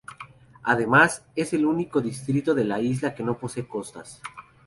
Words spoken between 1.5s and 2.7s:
el único distrito de